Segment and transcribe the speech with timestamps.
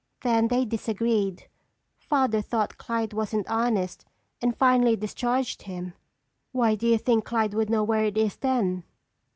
[0.21, 1.47] Then they disagreed.
[1.99, 4.03] Father thought Clyde wasn't honest
[4.41, 5.93] and finally discharged him."
[6.51, 8.83] "Why do you think Clyde would know where it is then?"